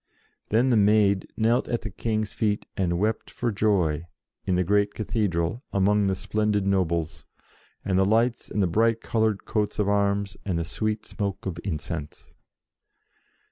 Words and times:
Then 0.49 0.71
the 0.71 0.77
Maid 0.77 1.31
knelt 1.37 1.67
at 1.69 1.83
the 1.83 1.91
King's 1.91 2.33
feet 2.33 2.65
and 2.75 2.97
wept 2.97 3.29
for 3.29 3.51
joy, 3.51 4.07
in 4.45 4.55
the 4.55 4.63
great 4.63 4.95
Cathedral, 4.95 5.63
among 5.71 6.07
the 6.07 6.15
splendid 6.15 6.65
nobles, 6.65 7.27
and 7.85 7.99
the 7.99 8.03
lights, 8.05 8.49
and 8.49 8.63
the 8.63 8.67
bright 8.67 8.99
coloured 9.01 9.45
coats 9.45 9.77
of 9.77 9.87
arms, 9.87 10.37
and 10.43 10.57
the 10.57 10.65
sweet 10.65 11.05
smoke 11.05 11.45
of 11.45 11.59
incense. 11.63 12.33